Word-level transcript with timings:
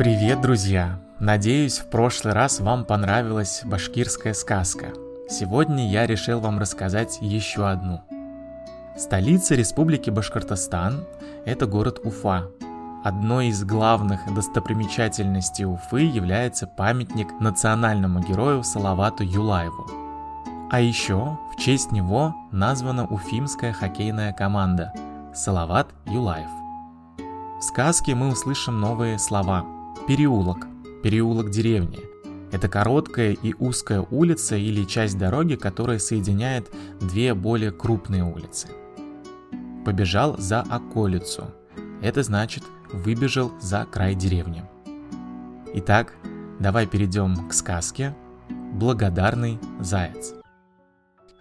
Привет, 0.00 0.40
друзья! 0.40 0.98
Надеюсь, 1.18 1.78
в 1.78 1.90
прошлый 1.90 2.32
раз 2.32 2.60
вам 2.60 2.86
понравилась 2.86 3.60
башкирская 3.66 4.32
сказка. 4.32 4.94
Сегодня 5.28 5.90
я 5.90 6.06
решил 6.06 6.40
вам 6.40 6.58
рассказать 6.58 7.18
еще 7.20 7.68
одну. 7.68 8.00
Столица 8.96 9.54
Республики 9.56 10.08
Башкортостан– 10.08 11.04
это 11.44 11.66
город 11.66 12.00
Уфа. 12.02 12.46
Одной 13.04 13.48
из 13.48 13.62
главных 13.62 14.20
достопримечательностей 14.34 15.66
Уфы 15.66 16.00
является 16.00 16.66
памятник 16.66 17.38
национальному 17.38 18.20
герою 18.20 18.62
Салавату 18.62 19.22
Юлаеву. 19.22 19.86
А 20.70 20.80
еще 20.80 21.36
в 21.52 21.60
честь 21.60 21.92
него 21.92 22.34
названа 22.52 23.06
уфимская 23.06 23.74
хоккейная 23.74 24.32
команда– 24.32 24.94
Салават 25.34 25.88
Юлаев. 26.06 26.48
В 27.58 27.62
сказке 27.62 28.14
мы 28.14 28.28
услышим 28.28 28.80
новые 28.80 29.18
слова. 29.18 29.79
Переулок, 30.06 30.66
переулок 31.02 31.50
деревни. 31.50 32.00
Это 32.52 32.68
короткая 32.68 33.32
и 33.32 33.54
узкая 33.58 34.00
улица 34.00 34.56
или 34.56 34.84
часть 34.84 35.18
дороги, 35.18 35.54
которая 35.54 35.98
соединяет 35.98 36.70
две 37.00 37.34
более 37.34 37.70
крупные 37.70 38.24
улицы. 38.24 38.68
Побежал 39.84 40.36
за 40.38 40.60
околицу. 40.60 41.44
Это 42.02 42.22
значит 42.22 42.64
выбежал 42.92 43.52
за 43.60 43.84
край 43.84 44.14
деревни. 44.14 44.64
Итак, 45.74 46.14
давай 46.58 46.86
перейдем 46.86 47.48
к 47.48 47.52
сказке 47.52 48.16
«Благодарный 48.48 49.60
заяц». 49.80 50.34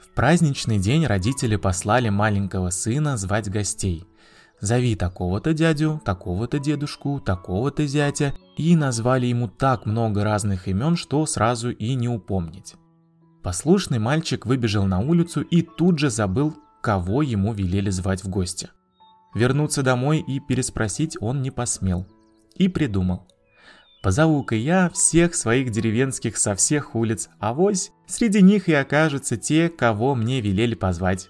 В 0.04 0.14
праздничный 0.14 0.78
день 0.78 1.06
родители 1.06 1.56
послали 1.56 2.10
маленького 2.10 2.70
сына 2.70 3.18
звать 3.18 3.50
гостей– 3.50 4.06
Зови 4.62 4.96
такого-то 4.96 5.54
дядю, 5.54 6.02
такого-то 6.04 6.60
дедушку, 6.60 7.20
такого-то 7.20 7.88
зятя, 7.88 8.34
и 8.58 8.76
назвали 8.76 9.26
ему 9.28 9.48
так 9.48 9.86
много 9.86 10.24
разных 10.24 10.68
имен, 10.68 10.98
что 10.98 11.26
сразу 11.26 11.72
и 11.72 11.94
не 11.94 12.10
упомнить. 12.10 12.76
Послушный 13.42 14.00
мальчик 14.00 14.46
выбежал 14.46 14.86
на 14.86 15.00
улицу 15.00 15.42
и 15.42 15.62
тут 15.62 15.98
же 15.98 16.10
забыл, 16.10 16.56
кого 16.82 17.22
ему 17.22 17.54
велели 17.54 17.90
звать 17.90 18.24
в 18.24 18.30
гости. 18.30 18.70
Вернуться 19.34 19.82
домой 19.82 20.20
и 20.20 20.40
переспросить 20.42 21.18
он 21.22 21.42
не 21.42 21.52
посмел. 21.52 22.06
И 22.56 22.68
придумал. 22.68 23.28
Позову-ка 24.04 24.56
я 24.56 24.90
всех 24.90 25.36
своих 25.36 25.72
деревенских 25.72 26.38
со 26.38 26.56
всех 26.56 26.96
улиц, 26.96 27.30
а 27.40 27.54
вось 27.54 27.92
среди 28.08 28.42
них 28.42 28.68
и 28.68 28.74
окажутся 28.74 29.38
те, 29.38 29.70
кого 29.70 30.16
мне 30.16 30.42
велели 30.42 30.74
позвать 30.76 31.30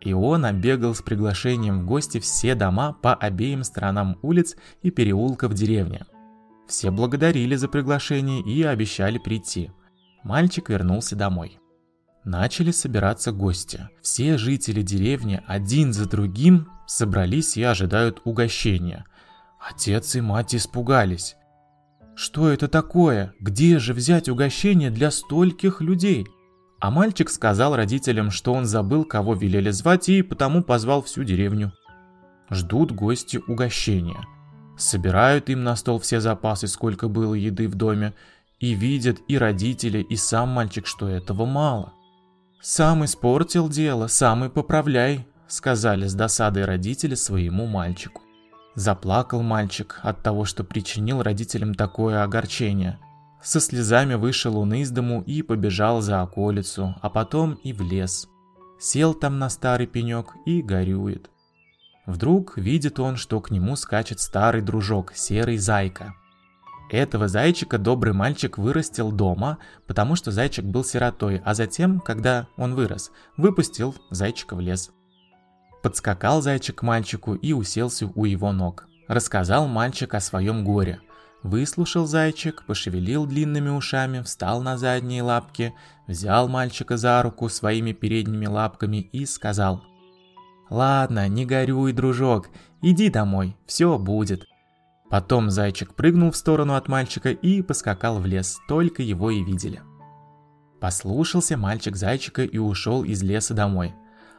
и 0.00 0.12
он 0.12 0.44
оббегал 0.46 0.94
с 0.94 1.02
приглашением 1.02 1.80
в 1.80 1.86
гости 1.86 2.18
все 2.20 2.54
дома 2.54 2.92
по 2.92 3.14
обеим 3.14 3.64
сторонам 3.64 4.18
улиц 4.22 4.56
и 4.82 4.90
переулков 4.90 5.54
деревни. 5.54 6.00
Все 6.66 6.90
благодарили 6.90 7.56
за 7.56 7.68
приглашение 7.68 8.40
и 8.40 8.62
обещали 8.62 9.18
прийти. 9.18 9.70
Мальчик 10.22 10.70
вернулся 10.70 11.16
домой. 11.16 11.58
Начали 12.24 12.70
собираться 12.70 13.32
гости. 13.32 13.88
Все 14.02 14.36
жители 14.36 14.82
деревни 14.82 15.42
один 15.46 15.92
за 15.92 16.08
другим 16.08 16.68
собрались 16.86 17.56
и 17.56 17.62
ожидают 17.62 18.20
угощения. 18.24 19.04
Отец 19.58 20.14
и 20.16 20.20
мать 20.20 20.54
испугались. 20.54 21.36
Что 22.14 22.48
это 22.48 22.68
такое? 22.68 23.34
Где 23.40 23.78
же 23.78 23.94
взять 23.94 24.28
угощение 24.28 24.90
для 24.90 25.10
стольких 25.10 25.80
людей? 25.80 26.26
А 26.80 26.90
мальчик 26.90 27.28
сказал 27.28 27.76
родителям, 27.76 28.30
что 28.30 28.54
он 28.54 28.64
забыл, 28.64 29.04
кого 29.04 29.34
велели 29.34 29.70
звать, 29.70 30.08
и 30.08 30.22
потому 30.22 30.62
позвал 30.62 31.02
всю 31.02 31.24
деревню. 31.24 31.72
Ждут 32.48 32.90
гости 32.90 33.38
угощения. 33.46 34.26
Собирают 34.78 35.50
им 35.50 35.62
на 35.62 35.76
стол 35.76 35.98
все 36.00 36.20
запасы, 36.20 36.66
сколько 36.66 37.08
было 37.08 37.34
еды 37.34 37.68
в 37.68 37.74
доме, 37.74 38.14
и 38.60 38.72
видят 38.72 39.18
и 39.28 39.36
родители, 39.36 39.98
и 39.98 40.16
сам 40.16 40.48
мальчик, 40.48 40.86
что 40.86 41.06
этого 41.06 41.44
мало. 41.44 41.92
«Сам 42.62 43.04
испортил 43.04 43.68
дело, 43.68 44.06
сам 44.06 44.46
и 44.46 44.48
поправляй»,— 44.48 45.26
сказали 45.48 46.06
с 46.06 46.14
досадой 46.14 46.64
родители 46.64 47.14
своему 47.14 47.66
мальчику. 47.66 48.22
Заплакал 48.74 49.42
мальчик 49.42 50.00
от 50.02 50.22
того, 50.22 50.46
что 50.46 50.64
причинил 50.64 51.22
родителям 51.22 51.74
такое 51.74 52.22
огорчение— 52.22 52.98
со 53.42 53.60
слезами 53.60 54.14
вышел 54.14 54.58
он 54.58 54.74
из 54.74 54.90
дому 54.90 55.22
и 55.22 55.42
побежал 55.42 56.00
за 56.00 56.22
околицу, 56.22 56.94
а 57.00 57.08
потом 57.08 57.54
и 57.54 57.72
в 57.72 57.80
лес. 57.80 58.28
Сел 58.78 59.14
там 59.14 59.38
на 59.38 59.48
старый 59.48 59.86
пенек 59.86 60.34
и 60.46 60.62
горюет. 60.62 61.30
Вдруг 62.06 62.56
видит 62.56 62.98
он, 62.98 63.16
что 63.16 63.40
к 63.40 63.50
нему 63.50 63.76
скачет 63.76 64.20
старый 64.20 64.62
дружок, 64.62 65.12
серый 65.14 65.58
зайка. 65.58 66.14
Этого 66.90 67.28
зайчика 67.28 67.78
добрый 67.78 68.12
мальчик 68.12 68.58
вырастил 68.58 69.12
дома, 69.12 69.58
потому 69.86 70.16
что 70.16 70.32
зайчик 70.32 70.64
был 70.64 70.82
сиротой, 70.82 71.40
а 71.44 71.54
затем, 71.54 72.00
когда 72.00 72.48
он 72.56 72.74
вырос, 72.74 73.12
выпустил 73.36 73.94
зайчика 74.10 74.56
в 74.56 74.60
лес. 74.60 74.90
Подскакал 75.82 76.42
зайчик 76.42 76.80
к 76.80 76.82
мальчику 76.82 77.34
и 77.34 77.52
уселся 77.52 78.10
у 78.14 78.24
его 78.24 78.50
ног. 78.52 78.86
Рассказал 79.06 79.68
мальчик 79.68 80.14
о 80.14 80.20
своем 80.20 80.64
горе– 80.64 81.00
Выслушал 81.42 82.06
зайчик, 82.06 82.64
пошевелил 82.66 83.24
длинными 83.24 83.70
ушами, 83.70 84.20
встал 84.20 84.62
на 84.62 84.76
задние 84.76 85.22
лапки, 85.22 85.74
взял 86.06 86.48
мальчика 86.48 86.98
за 86.98 87.22
руку 87.22 87.48
своими 87.48 87.92
передними 87.92 88.46
лапками 88.46 88.98
и 88.98 89.24
сказал. 89.24 89.82
«Ладно, 90.68 91.28
не 91.28 91.46
горюй, 91.46 91.92
дружок, 91.92 92.50
иди 92.82 93.08
домой, 93.08 93.56
все 93.66 93.98
будет». 93.98 94.44
Потом 95.08 95.50
зайчик 95.50 95.94
прыгнул 95.94 96.30
в 96.30 96.36
сторону 96.36 96.74
от 96.74 96.88
мальчика 96.88 97.30
и 97.30 97.62
поскакал 97.62 98.20
в 98.20 98.26
лес, 98.26 98.60
только 98.68 99.02
его 99.02 99.30
и 99.30 99.42
видели. 99.42 99.82
Послушался 100.78 101.56
мальчик 101.56 101.96
зайчика 101.96 102.44
и 102.44 102.58
ушел 102.58 103.02
из 103.02 103.22
леса 103.22 103.54
домой. 103.54 103.94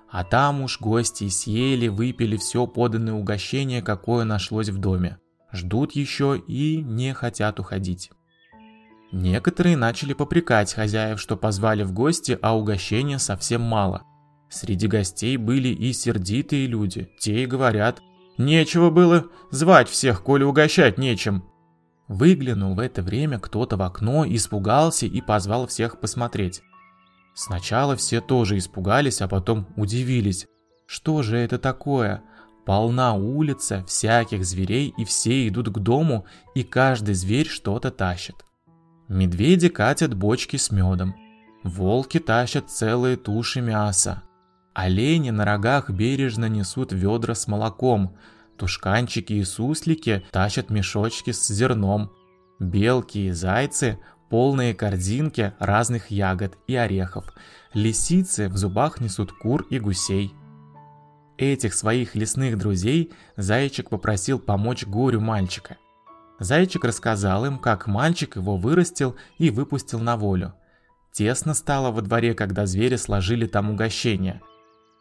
А 0.09 0.23
там 0.23 0.61
уж 0.61 0.79
гости 0.79 1.27
съели, 1.29 1.87
выпили 1.87 2.37
все 2.37 2.67
поданное 2.67 3.13
угощение, 3.13 3.81
какое 3.81 4.23
нашлось 4.23 4.69
в 4.69 4.77
доме 4.77 5.17
ждут 5.51 5.93
еще 5.93 6.41
и 6.47 6.81
не 6.81 7.13
хотят 7.13 7.59
уходить. 7.59 8.11
Некоторые 9.11 9.75
начали 9.75 10.13
попрекать 10.13 10.73
хозяев, 10.73 11.19
что 11.19 11.35
позвали 11.35 11.83
в 11.83 11.91
гости, 11.91 12.39
а 12.41 12.57
угощения 12.57 13.19
совсем 13.19 13.61
мало. 13.61 14.03
Среди 14.49 14.87
гостей 14.87 15.37
были 15.37 15.69
и 15.69 15.91
сердитые 15.93 16.67
люди, 16.67 17.09
те 17.19 17.43
и 17.43 17.45
говорят, 17.45 18.01
«Нечего 18.37 18.89
было 18.89 19.25
звать 19.49 19.89
всех, 19.89 20.23
коли 20.23 20.43
угощать 20.43 20.97
нечем». 20.97 21.43
Выглянул 22.07 22.75
в 22.75 22.79
это 22.79 23.01
время 23.01 23.39
кто-то 23.39 23.77
в 23.77 23.81
окно, 23.81 24.25
испугался 24.27 25.05
и 25.05 25.21
позвал 25.21 25.67
всех 25.67 25.99
посмотреть. 25.99 26.61
Сначала 27.33 27.95
все 27.95 28.19
тоже 28.19 28.57
испугались, 28.57 29.21
а 29.21 29.27
потом 29.27 29.67
удивились. 29.77 30.47
Что 30.85 31.23
же 31.23 31.37
это 31.37 31.57
такое? 31.57 32.23
Полна 32.65 33.15
улица 33.15 33.83
всяких 33.87 34.45
зверей, 34.45 34.93
и 34.97 35.03
все 35.03 35.47
идут 35.47 35.69
к 35.69 35.79
дому, 35.79 36.25
и 36.53 36.63
каждый 36.63 37.15
зверь 37.15 37.47
что-то 37.47 37.89
тащит. 37.89 38.35
Медведи 39.07 39.67
катят 39.67 40.13
бочки 40.13 40.57
с 40.57 40.71
медом, 40.71 41.15
волки 41.63 42.19
тащат 42.19 42.69
целые 42.69 43.17
туши 43.17 43.61
мяса, 43.61 44.23
олени 44.73 45.31
на 45.31 45.43
рогах 45.43 45.89
бережно 45.89 46.45
несут 46.45 46.93
ведра 46.93 47.33
с 47.33 47.47
молоком, 47.47 48.15
тушканчики 48.57 49.33
и 49.33 49.43
суслики 49.43 50.23
тащат 50.31 50.69
мешочки 50.69 51.31
с 51.31 51.47
зерном, 51.47 52.11
белки 52.59 53.27
и 53.27 53.31
зайцы 53.31 53.99
полные 54.29 54.73
корзинки 54.75 55.53
разных 55.59 56.11
ягод 56.11 56.57
и 56.67 56.75
орехов, 56.75 57.33
лисицы 57.73 58.47
в 58.49 58.55
зубах 58.55 59.01
несут 59.01 59.31
кур 59.33 59.65
и 59.71 59.79
гусей– 59.79 60.33
этих 61.37 61.73
своих 61.73 62.15
лесных 62.15 62.57
друзей 62.57 63.11
Зайчик 63.37 63.89
попросил 63.89 64.39
помочь 64.39 64.85
горю 64.85 65.21
мальчика. 65.21 65.77
Зайчик 66.39 66.83
рассказал 66.85 67.45
им, 67.45 67.59
как 67.59 67.87
мальчик 67.87 68.35
его 68.35 68.57
вырастил 68.57 69.15
и 69.37 69.49
выпустил 69.49 69.99
на 69.99 70.17
волю. 70.17 70.53
Тесно 71.11 71.53
стало 71.53 71.91
во 71.91 72.01
дворе, 72.01 72.33
когда 72.33 72.65
звери 72.65 72.95
сложили 72.95 73.45
там 73.45 73.69
угощение. 73.69 74.41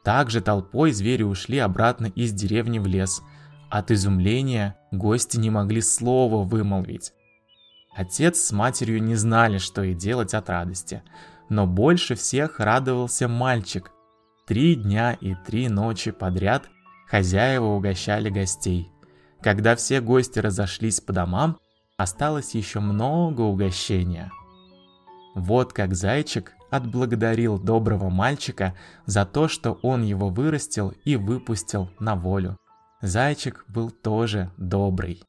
Также 0.04 0.40
толпой 0.40 0.92
звери 0.92 1.22
ушли 1.22 1.58
обратно 1.58 2.06
из 2.06 2.32
деревни 2.32 2.78
в 2.78 2.86
лес. 2.86 3.22
От 3.70 3.90
изумления 3.90 4.76
гости 4.90 5.36
не 5.36 5.50
могли 5.50 5.80
слова 5.80 6.44
вымолвить. 6.44 7.12
Отец 7.94 8.38
с 8.40 8.52
матерью 8.52 9.02
не 9.02 9.14
знали, 9.14 9.58
что 9.58 9.82
и 9.82 9.94
делать 9.94 10.34
от 10.34 10.48
радости. 10.48 11.02
Но 11.48 11.66
больше 11.66 12.14
всех 12.14 12.60
радовался 12.60 13.28
мальчик, 13.28 13.90
Три 14.50 14.74
дня 14.74 15.12
и 15.12 15.36
три 15.36 15.68
ночи 15.68 16.10
подряд 16.10 16.68
хозяева 17.06 17.66
угощали 17.66 18.30
гостей. 18.30 18.90
Когда 19.40 19.76
все 19.76 20.00
гости 20.00 20.40
разошлись 20.40 21.00
по 21.00 21.12
домам, 21.12 21.60
осталось 21.96 22.56
еще 22.56 22.80
много 22.80 23.42
угощения. 23.42 24.32
Вот 25.36 25.72
как 25.72 25.94
зайчик 25.94 26.54
отблагодарил 26.68 27.60
доброго 27.60 28.10
мальчика 28.10 28.74
за 29.06 29.24
то, 29.24 29.46
что 29.46 29.78
он 29.82 30.02
его 30.02 30.30
вырастил 30.30 30.94
и 31.04 31.14
выпустил 31.14 31.88
на 32.00 32.16
волю. 32.16 32.58
Зайчик 33.02 33.64
был 33.68 33.92
тоже 33.92 34.50
добрый. 34.56 35.22